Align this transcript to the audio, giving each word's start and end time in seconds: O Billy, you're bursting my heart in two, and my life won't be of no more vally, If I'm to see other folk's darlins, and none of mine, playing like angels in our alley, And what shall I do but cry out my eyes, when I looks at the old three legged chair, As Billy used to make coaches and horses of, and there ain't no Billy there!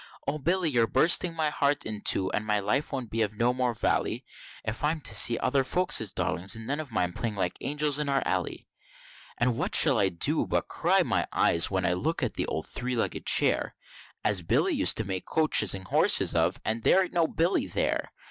O 0.27 0.39
Billy, 0.39 0.71
you're 0.71 0.87
bursting 0.87 1.35
my 1.35 1.51
heart 1.51 1.85
in 1.85 2.01
two, 2.01 2.31
and 2.31 2.43
my 2.43 2.59
life 2.59 2.91
won't 2.91 3.11
be 3.11 3.21
of 3.21 3.35
no 3.35 3.53
more 3.53 3.75
vally, 3.75 4.25
If 4.63 4.83
I'm 4.83 4.99
to 5.01 5.13
see 5.13 5.37
other 5.37 5.63
folk's 5.63 5.99
darlins, 6.11 6.55
and 6.55 6.65
none 6.65 6.79
of 6.79 6.91
mine, 6.91 7.13
playing 7.13 7.35
like 7.35 7.53
angels 7.61 7.99
in 7.99 8.09
our 8.09 8.23
alley, 8.25 8.67
And 9.37 9.57
what 9.59 9.75
shall 9.75 9.99
I 9.99 10.09
do 10.09 10.47
but 10.47 10.67
cry 10.67 11.01
out 11.01 11.05
my 11.05 11.27
eyes, 11.31 11.69
when 11.69 11.85
I 11.85 11.93
looks 11.93 12.23
at 12.25 12.33
the 12.33 12.47
old 12.47 12.65
three 12.65 12.95
legged 12.95 13.27
chair, 13.27 13.75
As 14.25 14.41
Billy 14.41 14.73
used 14.73 14.97
to 14.97 15.03
make 15.03 15.27
coaches 15.27 15.75
and 15.75 15.85
horses 15.85 16.33
of, 16.33 16.59
and 16.65 16.81
there 16.81 17.03
ain't 17.03 17.13
no 17.13 17.27
Billy 17.27 17.67
there! 17.67 18.11